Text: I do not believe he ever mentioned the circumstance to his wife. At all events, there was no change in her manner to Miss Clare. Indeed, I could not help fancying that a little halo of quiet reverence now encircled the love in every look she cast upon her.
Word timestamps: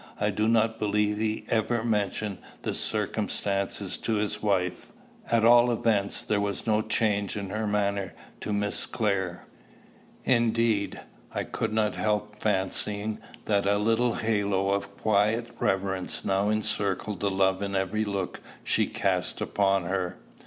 I 0.19 0.31
do 0.31 0.47
not 0.47 0.79
believe 0.79 1.19
he 1.19 1.45
ever 1.49 1.83
mentioned 1.83 2.39
the 2.63 2.73
circumstance 2.73 3.97
to 3.99 4.15
his 4.15 4.41
wife. 4.41 4.91
At 5.31 5.45
all 5.45 5.69
events, 5.69 6.23
there 6.23 6.39
was 6.41 6.65
no 6.65 6.81
change 6.81 7.37
in 7.37 7.51
her 7.51 7.67
manner 7.67 8.15
to 8.39 8.51
Miss 8.51 8.87
Clare. 8.87 9.45
Indeed, 10.23 10.99
I 11.31 11.43
could 11.43 11.71
not 11.71 11.93
help 11.93 12.39
fancying 12.39 13.19
that 13.45 13.67
a 13.67 13.77
little 13.77 14.15
halo 14.15 14.71
of 14.71 14.97
quiet 14.97 15.51
reverence 15.59 16.25
now 16.25 16.49
encircled 16.49 17.19
the 17.19 17.29
love 17.29 17.61
in 17.61 17.75
every 17.75 18.03
look 18.03 18.41
she 18.63 18.87
cast 18.87 19.39
upon 19.39 19.83
her. 19.83 20.17